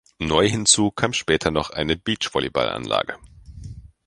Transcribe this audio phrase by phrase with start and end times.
[0.17, 3.19] Neu hinzu kam später noch eine Beachvolleyballanlage.